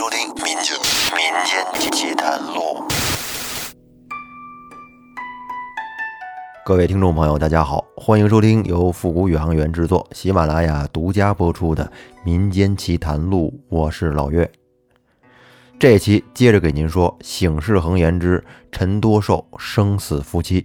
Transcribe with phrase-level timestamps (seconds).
[0.00, 0.74] 收听《民间
[1.14, 2.88] 民间奇谈录》。
[6.64, 11.84] 各位听众朋友，大家好，欢迎收听由复古宇航员制作、喜马拉雅独家播出的
[12.24, 14.50] 《民间奇谈录》，我是老岳。
[15.78, 18.42] 这期接着给您说《醒世恒言之
[18.72, 20.62] 陈多寿生死夫妻》。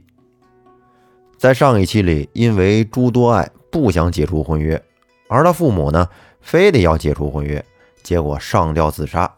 [1.38, 4.82] 在上一期里，因为朱多爱不想解除婚约，
[5.28, 6.08] 而他父母呢，
[6.40, 7.62] 非得要解除婚约，
[8.06, 9.30] 结果上吊自杀。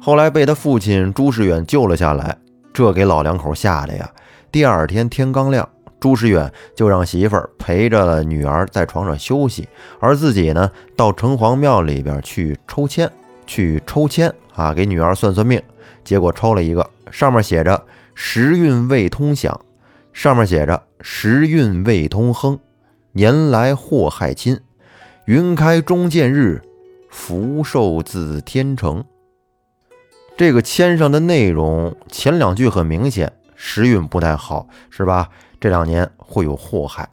[0.00, 2.36] 后来被他父亲朱世远救了下来，
[2.72, 4.10] 这给老两口吓得呀！
[4.50, 5.68] 第二天天刚亮，
[6.00, 9.68] 朱世远就让媳妇儿陪着女儿在床上休息，
[10.00, 13.08] 而自己呢，到城隍庙里边去抽签，
[13.46, 15.62] 去抽签啊，给女儿算算命。
[16.02, 17.80] 结果抽了一个，上面写着
[18.12, 19.60] “时运未通享”。
[20.12, 22.58] 上面写着“时运未通亨，
[23.12, 24.60] 年来祸害亲，
[25.26, 26.60] 云开中见日，
[27.12, 29.04] 福寿自天成。”
[30.36, 35.28] 这个签上的内容前两句很明显，时运不太好，是吧？
[35.60, 37.08] 这两年会有祸害，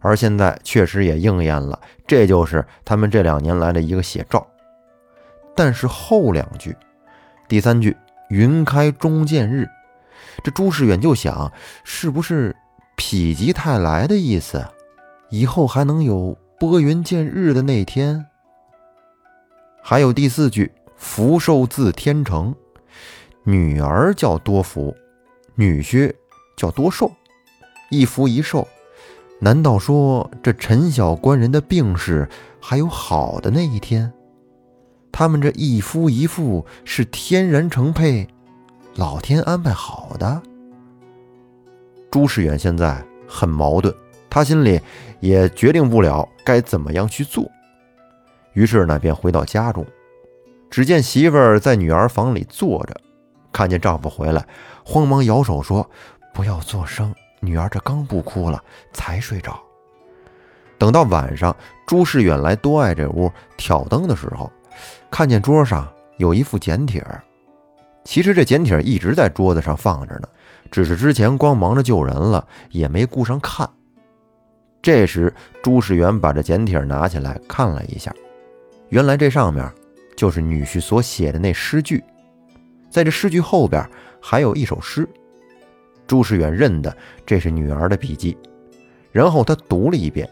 [0.00, 4.46] 而现在确实也应验了，这就是他们这两年来的一个写照。
[5.56, 6.76] 但是后两句，
[7.48, 7.96] 第三句
[8.28, 9.66] “云开中见日”。
[10.44, 11.50] 这朱世远就想，
[11.82, 12.54] 是不是
[12.96, 14.64] 否极泰来的意思？
[15.30, 18.26] 以后还能有拨云见日的那天？
[19.86, 22.54] 还有第四句“福寿自天成”，
[23.44, 24.96] 女儿叫多福，
[25.56, 26.10] 女婿
[26.56, 27.12] 叫多寿，
[27.90, 28.66] 一福一寿。
[29.40, 32.26] 难道说这陈小官人的病势
[32.58, 34.10] 还有好的那一天？
[35.12, 38.26] 他们这一夫一妇是天然成配？
[38.94, 40.40] 老天安排好的。
[42.10, 43.94] 朱世远现在很矛盾，
[44.30, 44.80] 他心里
[45.20, 47.46] 也决定不了该怎么样去做。
[48.54, 49.84] 于是呢，便回到家中，
[50.70, 52.96] 只见媳妇儿在女儿房里坐着，
[53.52, 54.44] 看见丈夫回来，
[54.84, 55.88] 慌忙摇手说
[56.32, 59.60] ：“不要作声，女儿这刚不哭了，才睡着。”
[60.78, 61.54] 等到晚上，
[61.86, 64.50] 朱世远来多爱这屋挑灯的时候，
[65.10, 67.22] 看见桌上有一副简帖儿。
[68.04, 70.28] 其实这简帖一直在桌子上放着呢，
[70.70, 73.68] 只是之前光忙着救人了，也没顾上看。
[74.82, 75.32] 这时
[75.62, 78.12] 朱世元把这简帖拿起来看了一下，
[78.88, 79.70] 原来这上面
[80.16, 82.02] 就是女婿所写的那诗句，
[82.90, 83.88] 在这诗句后边
[84.20, 85.08] 还有一首诗。
[86.06, 88.36] 朱世远认得这是女儿的笔记，
[89.10, 90.28] 然后他读了一遍，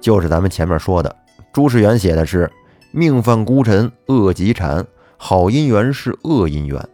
[0.00, 1.14] 就是咱们前面说的，
[1.52, 2.50] 朱世元写的是
[2.90, 4.84] ：“命犯孤臣恶极缠，
[5.16, 6.88] 好姻缘是恶姻缘。”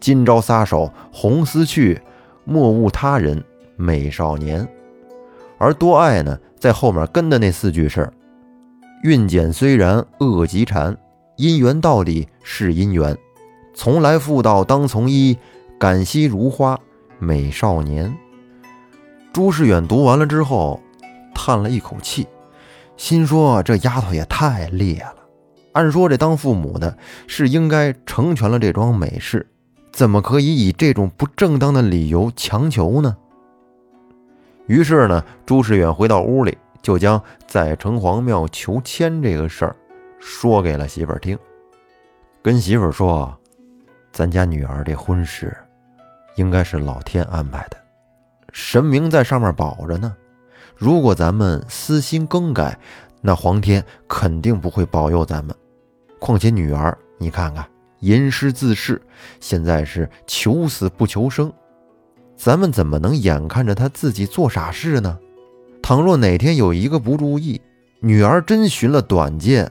[0.00, 2.00] 今朝撒手红丝去，
[2.44, 3.42] 莫误他人
[3.76, 4.66] 美少年。
[5.58, 8.08] 而多爱呢，在后面跟的那四句是：
[9.04, 10.96] 运简虽然恶极缠，
[11.36, 13.14] 姻缘到底是姻缘。
[13.74, 15.36] 从来妇道当从医，
[15.78, 16.80] 感惜如花
[17.18, 18.16] 美少年。
[19.30, 20.80] 朱世远读完了之后，
[21.34, 22.26] 叹了一口气，
[22.96, 25.16] 心说：这丫头也太烈了。
[25.72, 29.46] 按说这当父母的是应该成全了这桩美事。
[29.92, 33.14] 怎么可以以这种不正当的理由强求呢？
[34.66, 39.74] 于是呢，朱世远回到屋里，就将在城隍庙求签这个事儿
[40.20, 41.38] 说给了媳妇儿听，
[42.42, 43.34] 跟媳妇儿说
[44.12, 45.56] ：“咱家女儿这婚事，
[46.36, 47.76] 应该是老天安排的，
[48.52, 50.14] 神明在上面保着呢。
[50.76, 52.78] 如果咱们私心更改，
[53.22, 55.56] 那皇天肯定不会保佑咱们。
[56.18, 57.66] 况且女儿，你看看。”
[58.00, 59.00] 吟诗自恃，
[59.40, 61.50] 现在是求死不求生，
[62.36, 65.18] 咱们怎么能眼看着他自己做傻事呢？
[65.84, 67.60] 倘若哪天有一个不注意，
[68.00, 69.70] 女儿真寻了短见，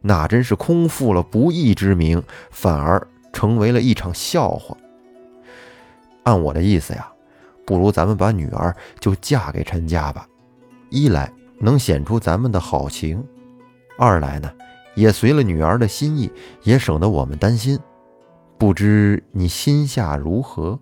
[0.00, 2.20] 那真是空负了不义之名，
[2.50, 4.76] 反而成为了一场笑话。
[6.24, 7.08] 按我的意思呀，
[7.64, 10.26] 不如咱们把女儿就嫁给陈家吧，
[10.90, 13.24] 一来能显出咱们的好情，
[13.96, 14.52] 二来呢。
[14.96, 16.28] 也随了女儿的心意，
[16.64, 17.78] 也省得我们担心。
[18.58, 20.76] 不知你心下如何？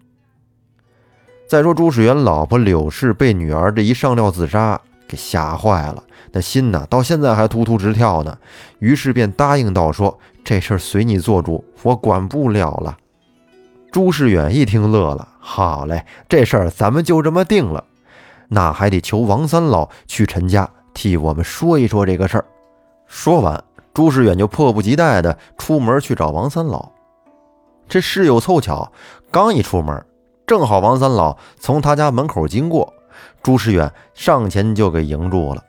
[1.47, 6.03] 再说朱世元老婆柳氏被女儿这一上吊自杀给吓坏了，
[6.33, 8.37] 那心呐到现在还突突直跳呢。
[8.79, 12.97] 于是便答应道：“说这事儿随你做主，我管不了了。”
[13.93, 17.85] 朱世远一听乐了：“好嘞，这事儿咱们就这么定了。
[18.49, 22.45] 那还得求王三老去陈家替我们说一说这个事儿。”
[23.07, 23.63] 说完。
[23.93, 26.91] 朱世远就迫不及待地出门去找王三老。
[27.89, 28.91] 这事有凑巧，
[29.31, 30.05] 刚一出门，
[30.47, 32.93] 正好王三老从他家门口经过，
[33.43, 35.65] 朱世远上前就给迎住了，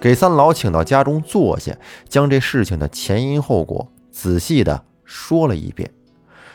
[0.00, 1.76] 给三老请到家中坐下，
[2.08, 5.90] 将这事情的前因后果仔细的说了一遍，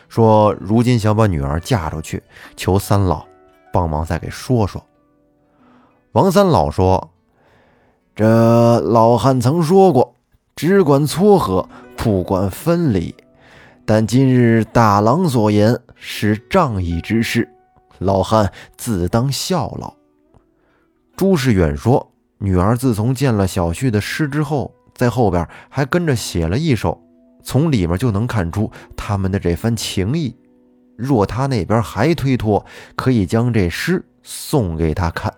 [0.09, 2.21] 说如今想把女儿嫁出去，
[2.55, 3.25] 求三老
[3.71, 4.83] 帮忙再给说说。
[6.11, 7.11] 王三老说
[8.15, 10.15] ：“这老汉曾说过，
[10.55, 13.15] 只管撮合，不管分离。
[13.89, 17.47] 但今日大郎所言是仗义之事，
[17.99, 19.93] 老汉自当效劳。”
[21.15, 27.01] 朱世远说：“女儿自从见了小旭的诗之后，在后边还跟着写了一首，
[27.41, 30.35] 从里面就能看出他们的这番情谊。
[30.97, 32.65] 若他那边还推脱，
[32.97, 35.33] 可以将这诗送给他看。”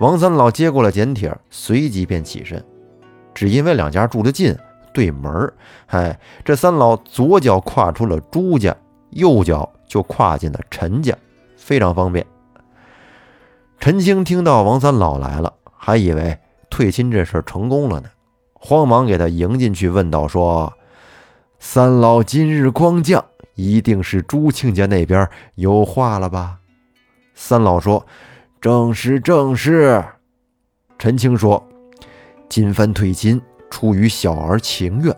[0.00, 2.64] 王三老接过了简帖，随即便起身。
[3.34, 4.56] 只因为两家住得近，
[4.94, 5.52] 对门儿，
[5.88, 8.74] 哎，这三老左脚跨出了朱家，
[9.10, 11.14] 右脚就跨进了陈家，
[11.58, 12.24] 非常方便。
[13.78, 16.38] 陈青听到王三老来了，还以为
[16.70, 18.08] 退亲这事成功了呢，
[18.54, 20.72] 慌忙给他迎进去，问道：“说
[21.58, 23.22] 三老今日光降，
[23.56, 26.60] 一定是朱庆家那边有话了吧？”
[27.34, 28.06] 三老说。
[28.60, 30.02] 正是正是，
[30.98, 31.62] 陈青说
[32.48, 33.38] ：“今番退亲，
[33.74, 35.12] 出于小儿情愿。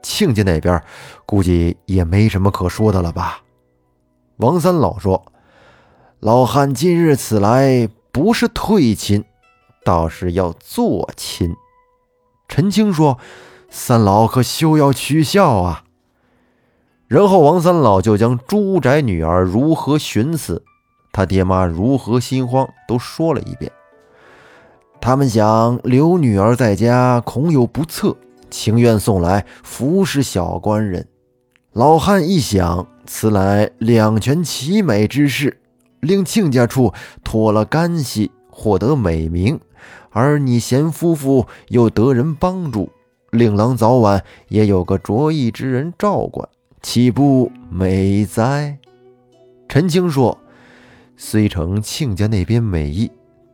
[0.00, 0.80] 亲家那边
[1.26, 3.42] 估计也没什么可说的了吧？”
[4.38, 5.32] 王三老说
[6.20, 9.24] ：“老汉今日此来，不是退亲，
[9.84, 11.56] 倒是要做亲。”
[12.46, 13.18] 陈青说
[13.68, 15.82] ：“三老可休要取笑啊！”
[17.08, 20.62] 然后王三老就将朱宅女儿如何寻死。
[21.12, 23.72] 他爹妈如何心慌，都说了一遍。
[25.06, 28.16] 他们想留女儿在家，恐有不测，
[28.50, 31.06] 情愿送来服侍小官人。
[31.72, 35.60] 老汉一想，此乃两全其美之事，
[36.00, 36.92] 令亲家处
[37.22, 39.60] 脱了干系，获得美名；
[40.10, 42.90] 而你贤夫妇又得人帮助，
[43.30, 46.48] 令郎早晚也有个着意之人照管，
[46.82, 48.76] 岂不美哉？
[49.68, 50.36] 陈青说。
[51.16, 53.08] 虽承亲家那边美意，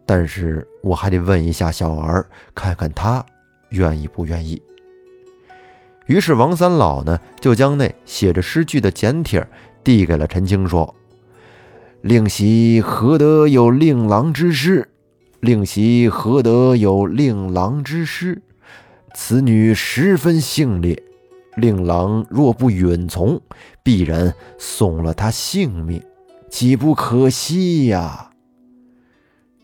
[0.05, 3.25] 但是我还得问一下小儿，看看他
[3.71, 4.61] 愿意不愿意。
[6.07, 9.47] 于是王三老呢，就将那写着诗句的简帖
[9.85, 10.95] 递给了陈青，说
[12.03, 14.89] ：“令媳何得有令郎之诗？
[15.41, 18.43] 令媳何得有令郎之诗？
[19.15, 21.01] 此女十分性烈，
[21.57, 23.41] 令郎若不允从，
[23.83, 26.03] 必然送了她性命。”
[26.51, 28.32] 岂不可惜呀？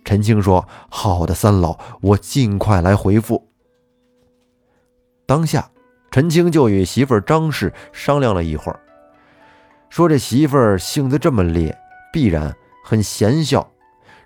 [0.08, 3.46] 陈青说：“好的，三老，我尽快来回复。”
[5.28, 5.70] 当下，
[6.10, 8.81] 陈青就与媳妇儿张氏商量了一会儿，
[9.90, 11.76] 说：“这媳妇儿性子这么烈，
[12.10, 13.70] 必然很贤孝。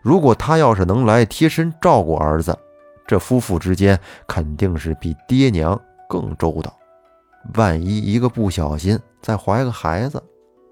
[0.03, 2.57] 如果她要是能来贴身照顾儿子，
[3.05, 5.77] 这夫妇之间肯定是比爹娘
[6.09, 6.73] 更周到。
[7.55, 10.23] 万一一个不小心再怀个孩子……”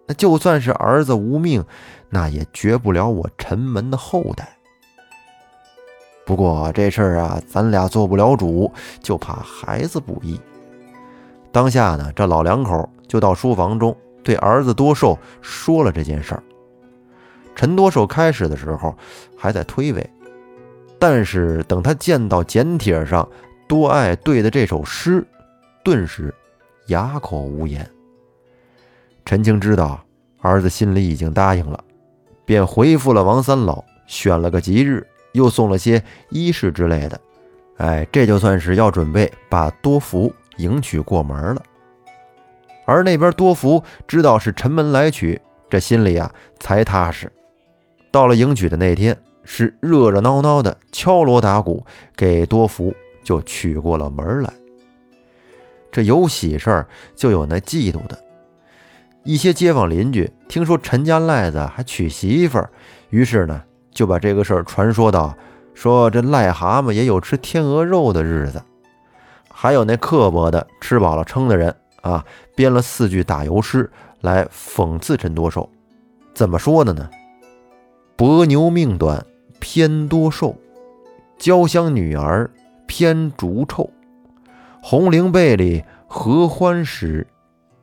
[0.06, 1.64] 那就算是儿子无命，
[2.10, 4.56] 那也绝不了我陈门的后代。
[6.30, 8.72] 不过这事儿啊，咱俩做不了主，
[9.02, 10.40] 就怕孩子不依。
[11.50, 16.42] 当下呢，这老两口就到书房中对儿子多寿说了这件事儿。
[17.56, 18.96] 陈多寿开始的时候
[19.36, 20.06] 还在推诿，
[21.00, 23.28] 但是等他见到简帖上
[23.66, 25.26] 多爱对的这首诗，
[25.82, 26.32] 顿时
[26.86, 27.84] 哑口无言。
[29.24, 30.00] 陈青知道
[30.38, 31.82] 儿子心里已经答应了，
[32.44, 37.20] 便回复了王三老，选了个吉日，又送了些衣饰之类的。
[37.76, 41.62] 哎，这就算是要准备把多福迎娶过门了。
[42.86, 47.30] 而那边多福知道是陈门来娶，这心里啊才踏实。
[48.10, 54.52] 到了迎娶的那天，是热热闹闹的敲锣打鼓，给多福就娶过了门来。
[55.92, 58.18] 这有喜事儿，就有那嫉妒的。
[59.22, 62.70] 一些街坊邻居听说陈家赖子还娶媳妇儿，
[63.10, 65.34] 于是呢就把这个事儿传说到，
[65.74, 68.62] 说这癞蛤蟆也有吃天鹅肉的日子。
[69.48, 75.68] 还有那刻薄的吃饱了撑的人啊，编了四句打油诗来讽刺陈多寿。
[76.34, 77.08] 怎么说的呢？
[78.16, 79.24] 伯牛命短
[79.58, 80.56] 偏多寿，
[81.38, 82.50] 娇香女儿
[82.86, 83.90] 偏逐臭，
[84.82, 87.26] 红绫被里合欢时。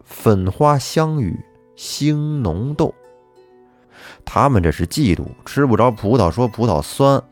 [0.10, 1.38] 粉花香雨
[1.76, 2.96] 兴浓豆，
[4.29, 7.24] 他们这是嫉妒吃不着葡萄说葡萄酸。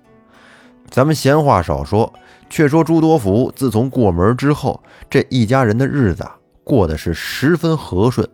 [0.89, 2.11] 咱们闲话少说，
[2.49, 6.25] 却说朱多福自从过门之后，这一家人的日子
[6.63, 8.27] 过得是十分和顺。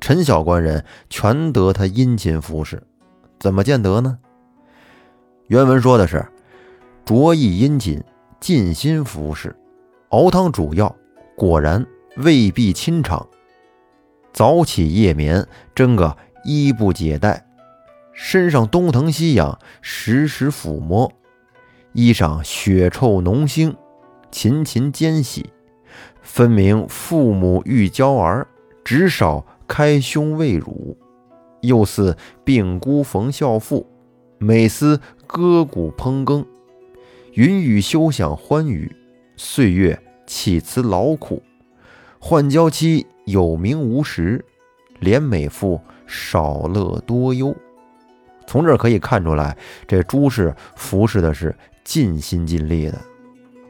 [0.00, 2.82] 陈小官人全得他殷勤服侍，
[3.40, 4.18] 怎么见得呢？
[5.46, 6.26] 原文说的是：
[7.06, 8.02] 着意殷勤，
[8.38, 9.56] 尽心服侍，
[10.10, 10.94] 熬汤煮药，
[11.36, 11.84] 果然
[12.18, 13.26] 未必亲尝。
[14.34, 17.46] 早起夜眠，真个衣不解带，
[18.14, 21.12] 身上东疼西痒，时时抚摸，
[21.92, 23.74] 衣裳血臭浓腥，
[24.30, 25.50] 勤勤奸喜，
[26.22, 28.46] 分明父母欲娇儿，
[28.84, 30.96] 只少开胸喂乳，
[31.60, 33.86] 又似病孤逢孝妇，
[34.38, 36.46] 每思割骨烹羹，
[37.32, 38.90] 云雨休想欢愉，
[39.36, 41.42] 岁月岂辞劳苦，
[42.18, 43.06] 换娇妻。
[43.26, 44.44] 有名无实，
[45.00, 47.56] 怜美妇少乐多忧。
[48.46, 52.98] 从这儿可以看出来，这朱氏服侍的是尽心尽力的，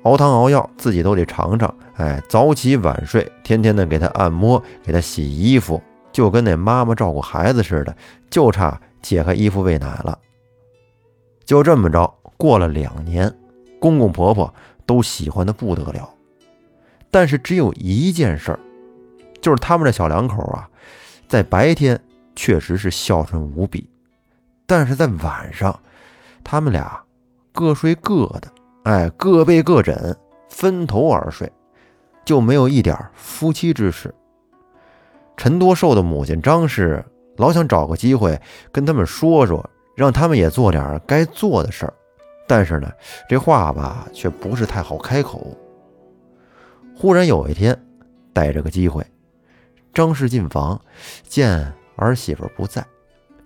[0.02, 1.74] 熬汤熬药自己都得尝尝。
[1.96, 5.80] 哎，早起晚睡，天天的给他按摩，给他洗衣服，
[6.12, 7.96] 就跟那妈妈照顾孩子似的，
[8.28, 10.18] 就差解开衣服喂奶了。
[11.44, 13.32] 就这么着，过了两年，
[13.78, 14.52] 公公婆婆
[14.84, 16.08] 都喜欢的不得了，
[17.10, 18.58] 但是只有一件事儿。
[19.40, 20.68] 就是他们这小两口啊，
[21.28, 22.00] 在白天
[22.34, 23.86] 确实是孝顺无比，
[24.66, 25.78] 但是在晚上，
[26.42, 27.00] 他们俩
[27.52, 28.48] 各睡各的，
[28.84, 30.16] 哎，各被各枕，
[30.48, 31.50] 分头而睡，
[32.24, 34.14] 就没有一点夫妻之事。
[35.36, 37.04] 陈多寿的母亲张氏
[37.36, 38.40] 老想找个机会
[38.70, 41.92] 跟他们说说，让他们也做点该做的事儿，
[42.46, 42.90] 但是呢，
[43.28, 45.56] 这话吧却不是太好开口。
[46.96, 47.76] 忽然有一天，
[48.32, 49.04] 逮着个机会。
[49.92, 50.80] 张氏进房，
[51.24, 52.84] 见儿媳妇不在，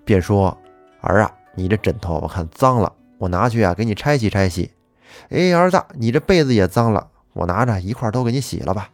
[0.05, 0.57] 便说
[1.01, 4.71] ：“儿啊，你这枕头我看脏了，我拿去啊给你拆洗拆洗。
[5.31, 8.91] 哎，儿子，你这被子也脏了，我拿着一块都给你洗了吧。”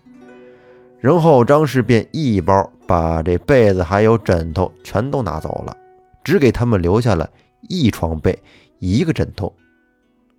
[1.00, 5.76] 然后张氏便一包把这被子还有枕头全都拿走了，
[6.22, 7.28] 只给他们留下了
[7.68, 8.38] 一床被
[8.78, 9.52] 一个枕头。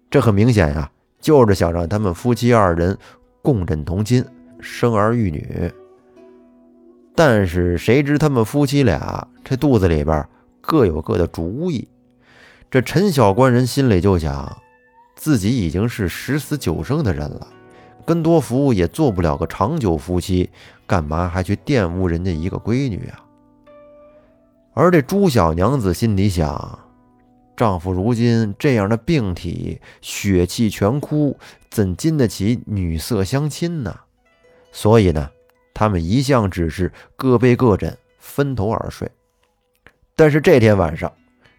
[0.10, 2.98] 这很明显呀，就是想让他们夫妻二人
[3.44, 4.26] 共枕同寝，
[4.60, 5.72] 生儿育女。
[7.14, 10.28] 但是谁知他们夫妻俩这肚子里边
[10.66, 11.88] 各有各的主意。
[12.70, 14.62] 这陈小官人心里就想，
[15.16, 17.48] 自己已经是十死九生的人了，
[18.06, 20.50] 跟多福也做不了个长久夫妻，
[20.86, 23.24] 干嘛还去玷污人家一个闺女啊？
[24.74, 26.80] 而这朱小娘子心里想，
[27.56, 31.38] 丈夫如今这样的病体，血气全枯，
[31.70, 33.96] 怎经得起女色相亲呢？
[34.72, 35.30] 所以呢。
[35.78, 39.12] 他们一向只是各被各枕，分头而睡。
[40.16, 41.12] 但是这天晚上，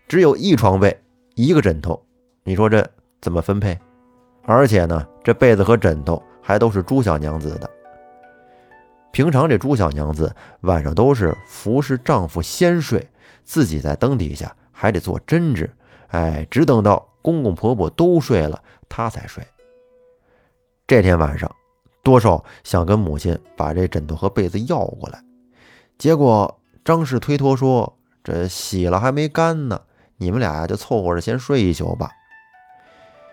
[0.09, 0.99] 只有一床被，
[1.35, 2.03] 一个枕头。
[2.43, 2.89] 你说这
[3.21, 3.79] 怎么分配？
[4.45, 7.71] 而且呢，这被子和枕头还都是朱小娘子的。
[9.13, 13.07] 平常这朱小娘子晚上都是服侍丈夫先睡，
[13.45, 15.71] 自己在灯底下还得做针织。
[16.09, 19.47] 哎，只等到公公婆婆都睡了，她才睡。
[20.87, 21.51] 这天晚上。
[22.03, 25.21] 多少想跟母亲把这枕头和被子要过来，
[25.99, 29.81] 结果张氏推脱说：“这洗了还没干呢，
[30.17, 32.11] 你们俩就凑合着先睡一宿吧。”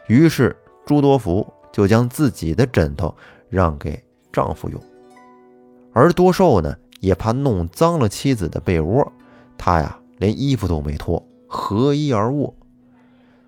[0.07, 3.15] 于是朱多福就将自己的枕头
[3.49, 4.79] 让给丈夫用，
[5.93, 9.11] 而多寿呢也怕弄脏了妻子的被窝，
[9.57, 12.53] 他呀连衣服都没脱，合衣而卧。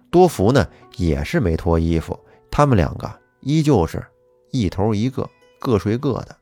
[0.09, 3.11] 多福呢也是没脱衣服，他们两个
[3.41, 4.03] 依旧是。
[4.51, 6.33] 一头一个，各睡各的。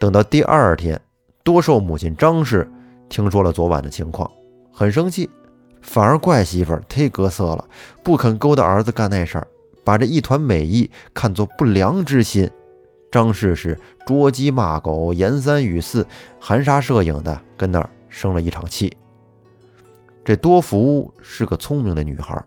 [0.00, 0.98] 等到第二天，
[1.44, 2.66] 多寿母亲张氏
[3.08, 4.30] 听说了昨晚的情况，
[4.72, 5.28] 很生气，
[5.80, 7.68] 反而怪媳妇忒隔色了，
[8.02, 9.46] 不肯勾搭儿子干那事儿，
[9.84, 12.50] 把这一团美意看作不良之心。
[13.10, 16.06] 张氏是捉鸡骂狗，言三语四，
[16.40, 18.94] 含沙射影的跟那儿生了一场气。
[20.24, 22.44] 这多福是个聪明的女孩，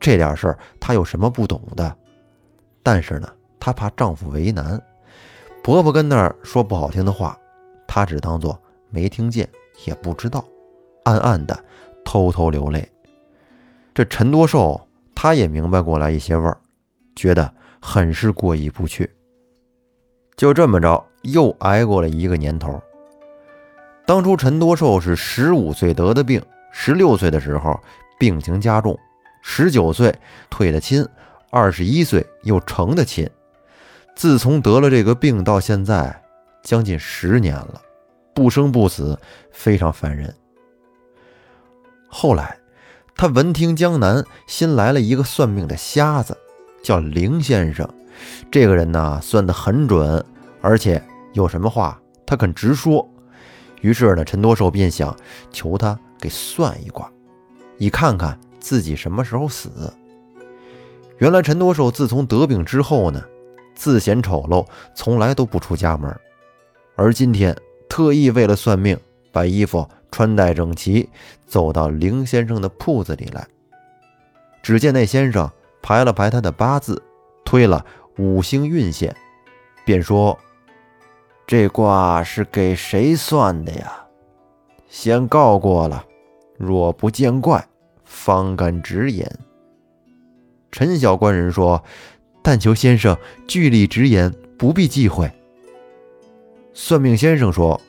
[0.00, 1.96] 这点事儿她有什么不懂的？
[2.82, 3.28] 但是呢。
[3.60, 4.80] 她怕丈夫为难，
[5.64, 7.36] 婆婆跟那儿说不好听的话，
[7.88, 8.56] 她只当做
[8.88, 9.46] 没听见，
[9.86, 10.44] 也不知道，
[11.04, 11.58] 暗暗的
[12.04, 12.86] 偷偷流泪。
[13.94, 14.80] 这陈多寿
[15.14, 16.56] 他也明白过来一些味儿，
[17.16, 19.10] 觉得很是过意不去。
[20.36, 22.80] 就这么着，又挨过了一个年头。
[24.06, 26.40] 当初陈多寿是十五岁得的病，
[26.72, 27.78] 十六岁的时候
[28.18, 28.98] 病情加重，
[29.42, 30.14] 十九岁
[30.48, 31.04] 退的亲，
[31.50, 33.28] 二十一岁又成的亲。
[34.14, 36.22] 自从得了这个病到现在，
[36.62, 37.82] 将近十年了，
[38.38, 39.18] 不生不死，
[39.50, 40.32] 非常烦人。
[42.06, 42.56] 后来，
[43.16, 46.38] 他闻听江南新来了一个算命的瞎子，
[46.80, 47.88] 叫林先生。
[48.48, 50.24] 这个人呢，算得很准，
[50.60, 51.02] 而且
[51.32, 53.04] 有什么话他肯直说。
[53.80, 55.16] 于是呢，陈多寿便想
[55.50, 57.10] 求他给算一卦，
[57.76, 59.92] 以看看自己什么时候死。
[61.16, 63.20] 原来陈多寿自从得病之后呢。
[63.74, 64.64] 自显丑陋，
[64.94, 66.12] 从来都不出家门，
[66.96, 67.56] 而今天
[67.98, 68.96] 特意为了算命，
[69.32, 71.08] 把衣服穿戴整齐，
[71.48, 73.44] 走到林先生的铺子里来。
[74.62, 75.50] 只见那先生
[75.82, 77.02] 排了排他的八字，
[77.44, 77.84] 推了
[78.16, 79.12] 五星运线，
[79.84, 80.38] 便说
[81.44, 83.92] ：“这卦是给谁算的呀？
[84.88, 86.04] 先告过了，
[86.56, 87.66] 若不见怪，
[88.04, 89.28] 方敢直言。”
[90.70, 91.82] 陈小官人说
[92.44, 95.28] ：“但求先生据理直言，不必忌讳。”
[96.72, 97.80] 算命先生说：“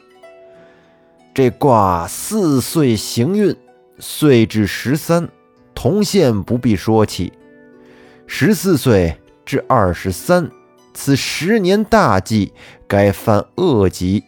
[1.41, 3.55] 这卦四岁行运，
[3.97, 5.29] 岁至十三，
[5.73, 7.31] 同线不必说起。
[8.27, 10.51] 十四岁至二十三，
[10.93, 12.51] 此十年大忌，
[12.89, 14.21] 该犯恶疾，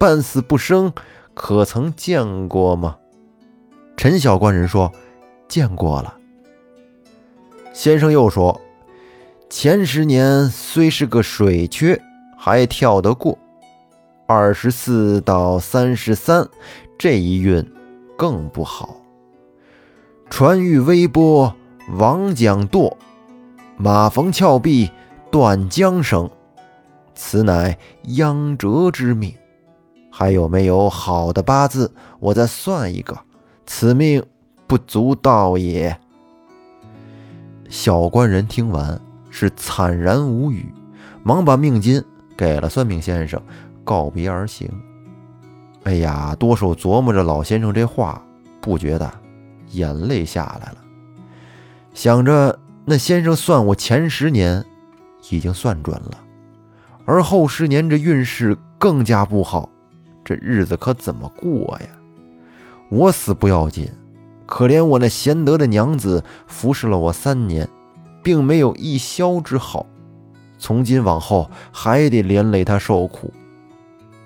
[0.00, 0.90] 半死不生，
[1.34, 2.96] 可曾见过吗？”
[3.94, 4.90] 陈小官人说
[5.46, 6.16] ：“见过了。”
[7.74, 8.58] 先生又说
[9.50, 12.00] ：“前十年虽是个水缺，
[12.38, 13.38] 还跳得过。”
[14.26, 16.48] 二十四到三十三，
[16.96, 17.70] 这一运
[18.16, 18.96] 更不好。
[20.30, 21.54] 船遇微波，
[21.98, 22.96] 王桨堕；
[23.76, 24.90] 马逢峭壁，
[25.30, 26.30] 断缰绳。
[27.14, 29.34] 此乃夭折之命。
[30.10, 31.92] 还有没有好的八字？
[32.18, 33.18] 我再算一个。
[33.66, 34.24] 此命
[34.66, 35.94] 不足道也。
[37.68, 40.72] 小官人听完是惨然无语，
[41.22, 42.02] 忙把命金
[42.36, 43.42] 给了算命先生。
[43.84, 44.68] 告别而行。
[45.84, 48.20] 哎呀，多手琢磨着老先生这话，
[48.60, 49.12] 不觉得
[49.72, 50.78] 眼泪下来了。
[51.92, 54.64] 想着那先生算我前十年
[55.30, 56.20] 已经算准了，
[57.04, 59.68] 而后十年这运势更加不好，
[60.24, 61.88] 这日子可怎么过呀？
[62.88, 63.90] 我死不要紧，
[64.46, 67.68] 可怜我那贤德的娘子服侍了我三年，
[68.22, 69.86] 并没有一消之好，
[70.58, 73.32] 从今往后还得连累她受苦。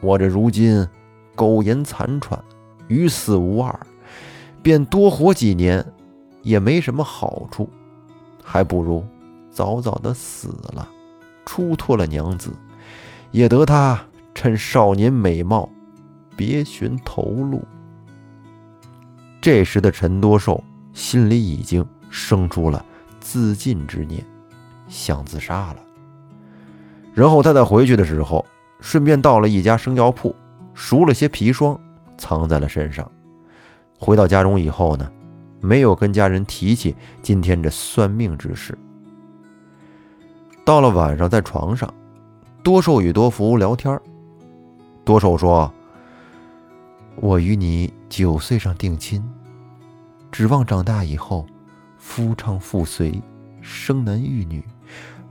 [0.01, 0.87] 我这如今
[1.35, 2.41] 苟延残喘，
[2.87, 3.77] 与死无二，
[4.63, 5.85] 便多活几年
[6.43, 7.69] 也没什么好处，
[8.45, 9.05] 还不如
[9.51, 10.89] 早早的死了，
[11.45, 12.53] 出脱了娘子，
[13.33, 14.01] 也得他
[14.35, 15.69] 趁少年美貌，
[16.37, 17.63] 别寻头路。
[19.41, 22.85] 这时的陈多寿心里已经生出了
[23.19, 24.25] 自尽之念，
[24.87, 25.77] 想自杀了。
[27.15, 28.47] 然后他在回去的时候。
[28.81, 30.35] 顺便到了一家生药铺，
[30.75, 31.79] 赎了些砒霜，
[32.17, 33.11] 藏在了身上。
[33.99, 35.11] 回到家中以后呢，
[35.61, 38.79] 没有跟家人提起今天这算命之事。
[40.65, 41.93] 到了晚上，在床上，
[42.63, 44.01] 多寿与多福聊天。
[45.05, 45.73] 多寿说
[47.17, 49.23] ：“我与你九岁上定亲，
[50.31, 51.47] 指望长大以后，
[51.97, 53.21] 夫唱妇随，
[53.61, 54.63] 生男育女，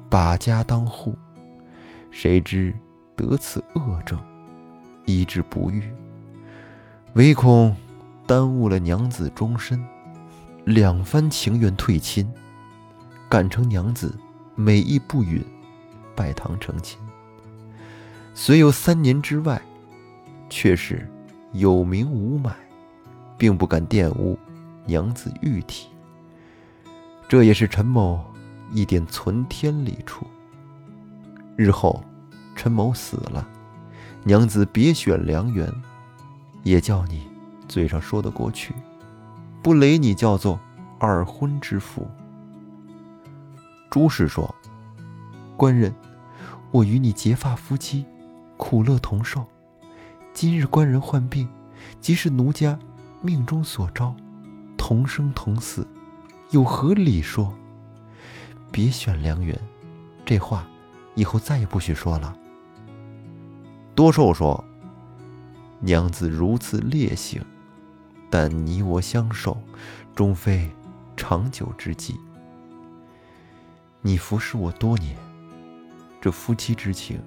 [0.09, 1.15] 把家当户。
[2.11, 2.73] 谁知……”
[3.17, 4.17] 得此恶症，
[5.05, 5.81] 医治不愈，
[7.13, 7.75] 唯恐
[8.27, 9.83] 耽误了娘子终身。
[10.65, 12.31] 两番情愿退亲，
[13.27, 14.15] 感成娘子
[14.53, 15.43] 美意不允，
[16.15, 16.99] 拜堂成亲。
[18.35, 19.59] 虽有三年之外，
[20.47, 21.09] 却是
[21.53, 22.55] 有名无买，
[23.35, 24.37] 并不敢玷污
[24.85, 25.87] 娘子玉体。
[27.27, 28.23] 这也是陈某
[28.71, 30.27] 一点存天理处。
[31.55, 32.03] 日后。
[32.57, 33.47] 陈某死了，
[34.23, 35.71] 娘子别选良缘，
[36.63, 37.25] 也叫你
[37.67, 38.73] 嘴上说得过去，
[39.61, 40.59] 不雷你叫做
[40.99, 42.05] 二婚之妇。
[43.91, 44.53] 朱氏说
[45.55, 45.93] ：“官人，
[46.71, 48.03] 我与你结发夫妻，
[48.57, 49.45] 苦乐同受。
[50.33, 51.47] 今日官人患病，
[52.01, 52.77] 即是奴家
[53.21, 54.15] 命中所招，
[54.75, 55.87] 同生同死，
[56.49, 57.53] 有何理说？
[58.71, 59.57] 别选良缘，
[60.25, 60.67] 这话
[61.13, 62.35] 以后再也不许说了。”
[63.97, 64.63] 多寿说
[65.81, 67.43] ：“娘子如此烈性，
[68.29, 69.59] 但你我相守，
[70.15, 70.69] 终非
[71.15, 72.15] 长久之计。
[74.01, 75.17] 你服侍我多年，
[76.21, 77.19] 这夫妻之情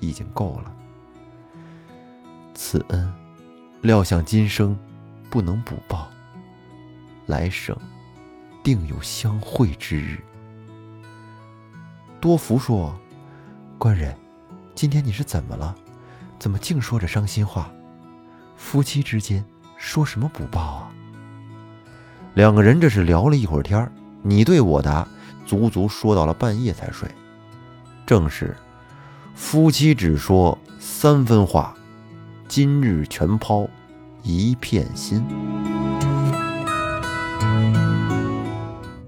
[0.00, 0.74] 已经够了。
[2.54, 3.14] 此恩，
[3.80, 4.76] 料想今生
[5.30, 6.08] 不能补报，
[7.26, 7.78] 来生
[8.64, 10.18] 定有相会之日。”
[12.20, 12.98] 多福说
[13.78, 14.12] ：“官人。”
[14.78, 15.74] 今天你是怎么了？
[16.38, 17.68] 怎么净说着伤心话？
[18.56, 19.44] 夫妻之间
[19.76, 20.88] 说什么不报啊？
[22.34, 23.90] 两个人这是聊了一会儿天
[24.22, 25.04] 你对我答，
[25.44, 27.10] 足足说到了半夜才睡。
[28.06, 28.56] 正是
[29.34, 31.74] 夫妻只说三分话，
[32.46, 33.68] 今日全抛
[34.22, 35.26] 一片心。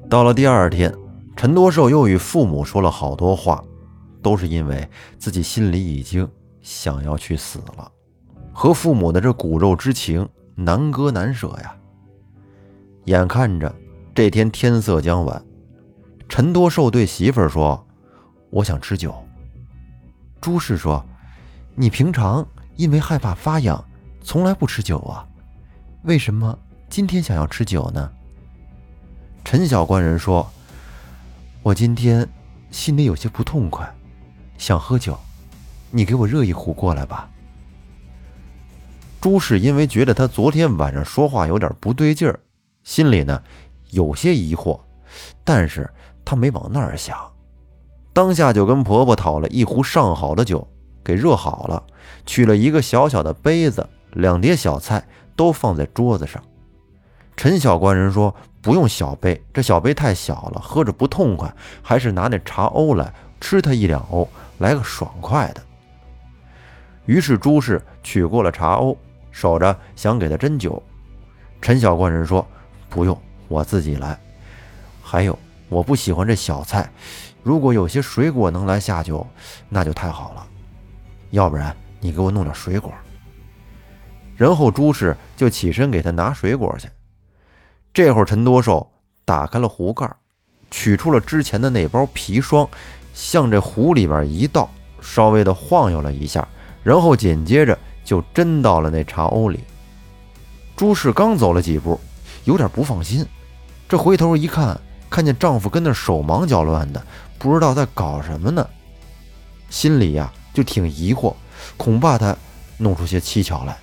[0.08, 0.92] 到了第二天，
[1.36, 3.62] 陈多寿又与父母说了好多话。
[4.22, 6.28] 都是因为自己心里已经
[6.62, 7.90] 想要去死了。
[8.52, 11.74] 和父母的这骨肉之情难割难舍呀。
[13.04, 13.74] 眼看着
[14.14, 15.42] 这天天色将晚，
[16.28, 17.86] 陈多寿对媳妇儿说
[18.50, 19.14] ：“我想吃酒。”
[20.40, 21.04] 朱氏说
[21.74, 23.82] ：“你平常因为害怕发痒，
[24.22, 25.26] 从来不吃酒啊，
[26.02, 28.10] 为什么今天想要吃酒呢？”
[29.44, 30.46] 陈小官人说
[31.62, 32.28] ：“我今天
[32.70, 33.90] 心里有些不痛快，
[34.60, 35.18] 想喝酒，
[35.90, 37.30] 你给我热一壶过来吧。”
[39.18, 42.38] 朱氏因为觉得他昨天晚上说话有点不对劲儿，
[42.84, 43.42] 心里呢
[43.88, 44.78] 有些疑惑，
[45.44, 45.90] 但是
[46.26, 47.16] 他没往那儿想，
[48.12, 50.68] 当下就跟婆婆讨了一壶上好的酒，
[51.02, 51.82] 给热好了，
[52.26, 55.02] 取了一个小小的杯子，两碟小菜
[55.34, 56.42] 都放在桌子上。
[57.34, 58.34] 陈小官人说。
[58.62, 64.28] 不用小杯，这小杯太小了，喝着不痛快，还是拿那茶瓯来吃它一两瓯，
[64.60, 65.62] 来个爽快的。
[67.06, 68.96] 于是朱氏取过了茶瓯，
[69.32, 70.80] 守着想给他斟酒。
[71.60, 72.46] 陈小官人说
[72.88, 74.18] ：“不用，我自己来。
[75.02, 75.36] 还有，
[75.68, 76.88] 我不喜欢这小菜，
[77.42, 79.26] 如果有些水果能来下酒，
[79.68, 80.46] 那就太好了。
[81.30, 82.92] 要不然你给我弄点水果。”
[84.36, 86.88] 然后朱氏就起身给他拿水果去。
[87.92, 88.90] 这会儿，陈多寿
[89.24, 90.08] 打开了壶盖，
[90.70, 92.68] 取出了之前的那包砒霜，
[93.20, 94.70] 向这壶里边一倒，
[95.02, 96.48] 稍微的晃悠了一下，
[96.82, 99.60] 然后紧接着就斟到了那茶瓯里。
[100.74, 102.00] 朱氏刚走了几步，
[102.44, 103.24] 有点不放心，
[103.86, 104.80] 这回头一看，
[105.10, 107.04] 看见丈夫跟那手忙脚乱的，
[107.38, 108.66] 不知道在搞什么呢，
[109.68, 111.34] 心里呀就挺疑惑，
[111.76, 112.34] 恐怕他
[112.78, 113.76] 弄出些蹊跷来，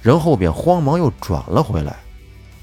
[0.00, 1.96] 然后便慌忙又转了回来。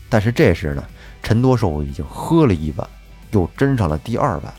[0.07, 0.81] 但是这时呢，
[1.21, 2.89] 陈多寿已经喝了一碗，
[3.31, 4.53] 又斟上了第二碗。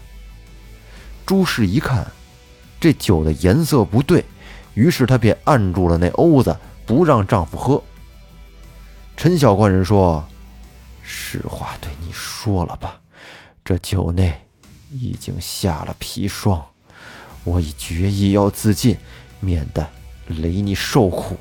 [1.29, 2.11] 朱氏一看，
[2.81, 4.25] 这酒的颜色不对，
[4.73, 7.85] 于是她便按住了那瓯子，不让丈夫喝。
[9.15, 10.27] 陈小官人说
[11.05, 12.99] ：“实话对你说了吧，
[13.63, 14.41] 这酒内
[14.91, 16.65] 已经下了砒霜，
[17.45, 18.97] 我已决意要自尽，
[19.39, 19.87] 免得
[20.29, 21.37] 累你受苦。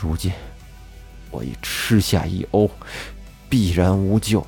[0.00, 0.32] 如今……”
[1.30, 2.68] 我已吃下一瓯，
[3.48, 4.44] 必然无救。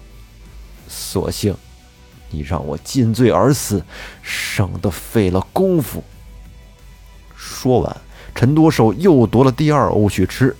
[0.89, 1.55] 所幸
[2.31, 3.85] 你让我尽罪而死，
[4.23, 6.03] 省得费了功夫。
[7.35, 7.97] 说完，
[8.35, 10.55] 陈多寿又夺了第二瓯去吃。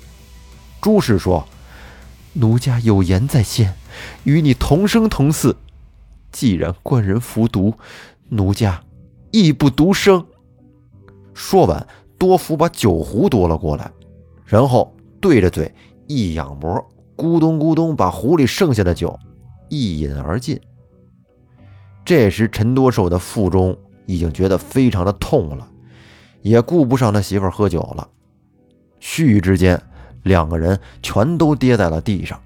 [0.81, 1.47] 朱氏说
[2.35, 3.75] ：“奴家有言在先，
[4.25, 5.57] 与你同生同死。
[6.33, 7.75] 既然官人服毒，
[8.29, 8.83] 奴家
[9.31, 10.27] 亦不独生。”
[11.35, 11.87] 说完，
[12.19, 13.91] 多福把酒壶夺了过来，
[14.45, 15.73] 然后对着嘴。
[16.07, 16.85] 一仰脖，
[17.17, 19.17] 咕咚咕咚，把壶里剩下的酒
[19.69, 20.61] 一饮而尽。
[22.05, 25.69] 这时，陈多寿的腹中已经觉得非常的痛了，
[26.43, 28.09] 也顾不上他媳妇喝酒了。
[28.99, 29.81] 须臾之间，
[30.25, 32.41] 两个人全都跌在了地上。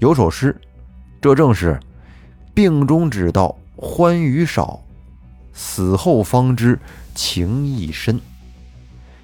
[0.00, 0.60] 有首诗，
[1.20, 1.78] 这正是
[2.52, 4.82] “病中只道欢愉少，
[5.52, 6.78] 死后方知
[7.14, 8.20] 情意深。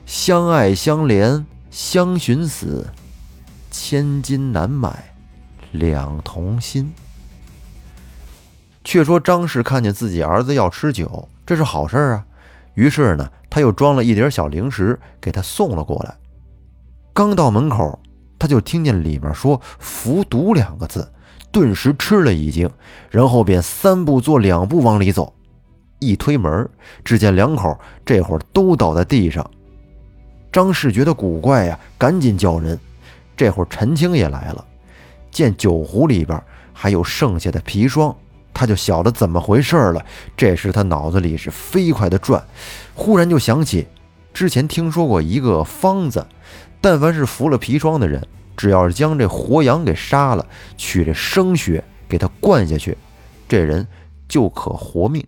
[0.07, 2.87] 相爱相怜相寻死。”
[3.73, 5.15] 千金难买
[5.71, 6.93] 两同心。
[8.91, 12.27] 却说张氏看见自己儿子要吃酒，这是好事啊。
[12.75, 16.13] 于是呢，他又装了一点小零食给他送了过来。
[17.13, 17.97] 刚到门口，
[18.37, 21.09] 他就听见里面说“服毒”两个字，
[21.53, 22.69] 顿时吃了一惊，
[23.11, 25.33] 然后便三步做两步往里走。
[26.01, 26.69] 一推门，
[27.05, 29.49] 只见两口这会儿都倒在地上。
[30.51, 32.77] 张氏觉得古怪呀，赶紧叫人。
[33.37, 34.65] 这会儿陈青也来了，
[35.31, 38.13] 见酒壶里边还有剩下的砒霜，
[38.61, 40.05] 他就晓得怎么回事了。
[40.37, 42.45] 这时他脑子里是飞快的转，
[42.93, 43.87] 忽然就想起
[44.35, 46.27] 之前听说过一个方子，
[46.79, 48.23] 但凡是服了砒霜的人，
[48.59, 50.45] 只要是将这活羊给杀了，
[50.77, 52.95] 取这生血给他灌下去，
[53.49, 53.89] 这人
[54.29, 55.27] 就可活命。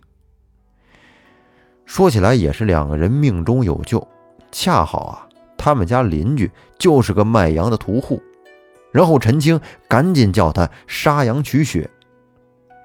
[1.87, 4.07] 说起来也是两个人命中有救，
[4.51, 5.27] 恰好啊。
[5.57, 8.21] 他们家邻居就是个卖羊的屠户，
[8.91, 11.89] 然后陈青赶紧叫他杀羊取血。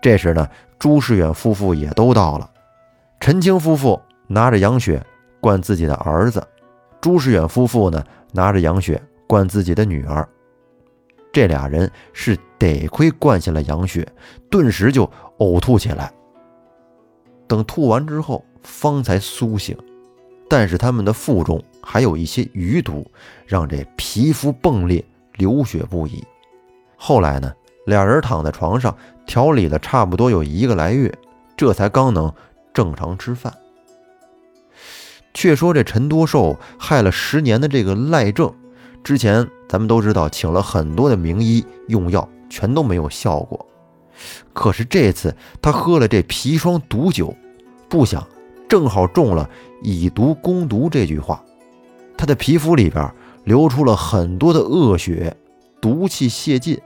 [0.01, 2.51] 这时呢，朱世远夫妇也都到了。
[3.21, 5.05] 陈青夫妇拿着羊血
[5.41, 6.47] 灌自己的儿子，
[7.01, 10.29] 朱世远夫妇呢拿着羊血灌自己的女儿。
[11.33, 14.07] 这俩人是得亏灌下了羊血，
[14.51, 15.09] 顿时就
[15.39, 16.13] 呕吐起来。
[17.47, 19.77] 等吐完之后，方才苏醒，
[20.49, 21.63] 但是他们的腹中。
[21.83, 23.11] 还有一些余毒，
[23.47, 25.03] 让这皮肤迸裂，
[25.37, 26.23] 流血不已。
[26.97, 27.51] 后来呢，
[27.89, 28.95] 俩人躺在床上
[29.27, 31.13] 调理了差不多有一个来月，
[31.57, 32.31] 这才刚能
[32.75, 33.53] 正常吃饭。
[35.33, 38.53] 却说这陈多寿害了十年的这个赖症，
[39.03, 43.67] 之前咱们都知道，请了很多的名医用药，全都没有效果。
[44.53, 47.35] 可是这次他喝了这砒霜毒酒，
[47.89, 48.27] 不想
[48.69, 49.49] 正好中了
[49.83, 51.43] “以毒攻毒”这句话，
[52.19, 53.11] 他的皮肤里边
[53.45, 55.35] 流出了很多的恶血，
[55.81, 56.79] 毒气泄尽。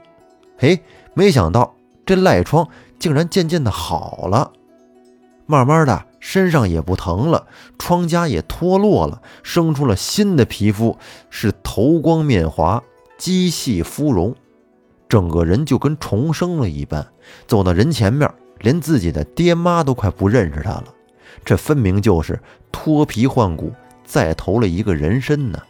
[0.63, 0.79] 哎，
[1.13, 4.53] 没想到这赖疮竟然渐渐的好了，
[5.45, 7.47] 慢慢的身上也不疼了，
[7.77, 10.97] 疮痂也脱落了，生出了新的皮肤，
[11.29, 12.81] 是头光面滑，
[13.17, 14.33] 肌细肤容。
[15.09, 17.05] 整个人就跟重生了一般，
[17.45, 20.85] 走到人前面，连自己的爹妈都快不认识他了。
[21.43, 22.39] 这分明就是
[22.71, 23.73] 脱皮换骨，
[24.05, 25.61] 再投了一个人身呢。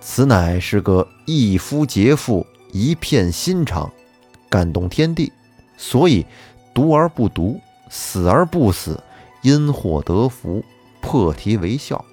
[0.00, 3.90] 此乃是个一夫劫妇，一片心肠，
[4.50, 5.32] 感动天地，
[5.78, 6.26] 所以
[6.74, 7.58] 毒而不毒，
[7.88, 9.00] 死而不死，
[9.40, 10.62] 因祸得福，
[11.00, 12.04] 破题为笑。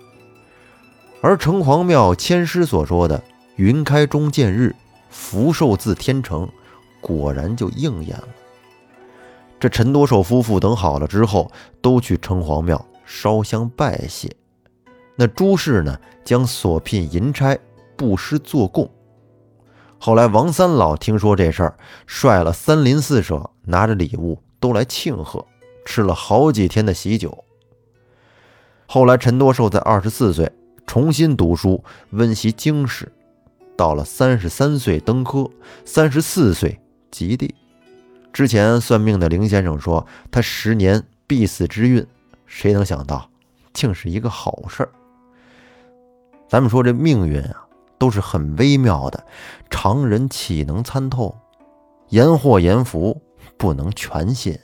[1.19, 3.21] 而城隍庙千师所说的
[3.57, 4.73] “云开终见日”。
[5.09, 6.47] 福寿自天成，
[7.01, 8.27] 果然就应验了。
[9.59, 14.29] 这陈多寿夫妇等好了之后，都去城隍庙烧香拜谢。
[15.15, 17.57] 那朱氏呢，将所聘银差
[17.95, 18.87] 布施做供。
[19.99, 25.45] 后来王三老听说这事儿，率了三邻四舍，拿着礼物都来庆贺，
[25.85, 27.43] 吃了好几天的喜酒。
[28.85, 30.51] 后来陈多寿在二十四岁
[30.85, 33.11] 重新读书，温习经史。
[33.75, 35.47] 到了三十三岁登科，
[35.85, 36.79] 三十四岁
[37.11, 37.53] 及第。
[38.33, 42.05] 之前算命的林先生说他十年必死之运，
[42.45, 43.29] 谁能想到
[43.73, 44.89] 竟是一个好事儿？
[46.47, 47.66] 咱们说这命运啊，
[47.97, 49.23] 都是很微妙的，
[49.69, 51.35] 常人岂能参透？
[52.09, 53.21] 言祸言福，
[53.57, 54.57] 不能全信。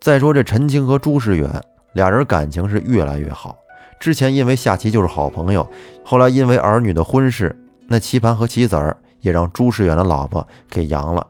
[0.00, 1.48] 再说这陈青和朱世远
[1.92, 3.56] 俩人感情是越来越好，
[3.98, 5.68] 之前因为下棋就是好朋友，
[6.04, 7.56] 后来因为儿女的婚事。
[7.86, 11.26] 那棋盘和棋子儿也让朱世远的老婆给扬了，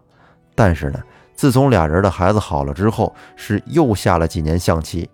[0.55, 1.01] 但是呢，
[1.35, 5.09] 自从俩人的孩子好了之后，是又下了几年象棋，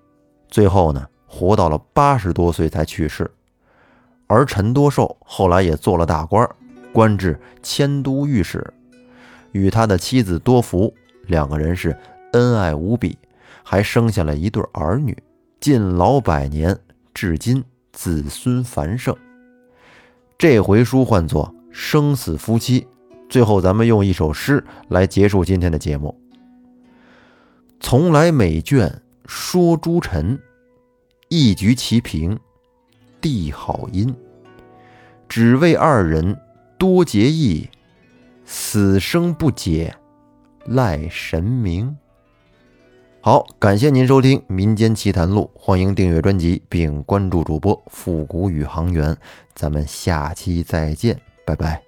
[0.48, 3.31] 最后呢，活到了八十多岁才去世。
[4.27, 6.49] 而陈多寿后来也做了大官，
[6.93, 8.73] 官至迁都御史，
[9.53, 10.93] 与他的妻子多福
[11.27, 11.97] 两个人是
[12.33, 13.17] 恩爱无比，
[13.62, 15.17] 还生下了一对儿女，
[15.61, 16.77] 近老百年，
[17.15, 17.62] 至今
[17.93, 19.17] 子孙繁盛。
[20.39, 22.81] 这回书唤作《生死夫妻》，
[23.29, 26.19] 最后咱们用一首诗来结束今天的节目。
[27.81, 28.93] 从来美眷
[29.27, 30.39] 说诸臣，
[31.29, 32.39] 一局棋平
[33.27, 34.15] 地好音。
[35.29, 36.39] 只为二人
[36.79, 37.69] 多结义，
[38.45, 39.93] 死生不解
[40.67, 41.97] 赖神明。
[43.21, 49.17] 好，感谢您收听《民间奇谈录》，欢迎订阅专辑并关注主播复古宇航员，
[49.53, 51.86] 咱们下期再见，拜拜。